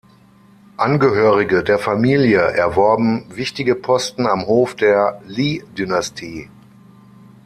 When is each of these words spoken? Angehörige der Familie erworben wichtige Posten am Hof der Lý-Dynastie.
Angehörige 0.77 1.63
der 1.63 1.77
Familie 1.77 2.39
erworben 2.39 3.23
wichtige 3.35 3.75
Posten 3.75 4.25
am 4.25 4.47
Hof 4.47 4.73
der 4.75 5.21
Lý-Dynastie. 5.27 6.49